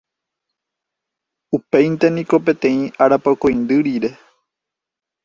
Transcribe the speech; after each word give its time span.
Upéinte 1.57 2.09
niko 2.15 2.39
peteĩ 2.47 2.79
arapokõindy 3.07 3.79
rire 3.89 4.11